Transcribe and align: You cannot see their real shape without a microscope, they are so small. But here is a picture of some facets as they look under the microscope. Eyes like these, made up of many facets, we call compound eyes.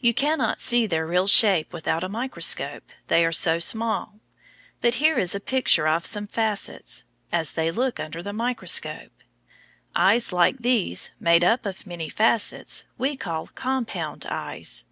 You 0.00 0.12
cannot 0.12 0.60
see 0.60 0.86
their 0.86 1.06
real 1.06 1.26
shape 1.26 1.72
without 1.72 2.04
a 2.04 2.08
microscope, 2.10 2.90
they 3.08 3.24
are 3.24 3.32
so 3.32 3.58
small. 3.58 4.20
But 4.82 4.96
here 4.96 5.16
is 5.18 5.34
a 5.34 5.40
picture 5.40 5.88
of 5.88 6.04
some 6.04 6.26
facets 6.26 7.04
as 7.32 7.52
they 7.52 7.70
look 7.70 7.98
under 7.98 8.22
the 8.22 8.34
microscope. 8.34 9.14
Eyes 9.96 10.30
like 10.30 10.58
these, 10.58 11.12
made 11.18 11.42
up 11.42 11.64
of 11.64 11.86
many 11.86 12.10
facets, 12.10 12.84
we 12.98 13.16
call 13.16 13.46
compound 13.46 14.26
eyes. 14.28 14.84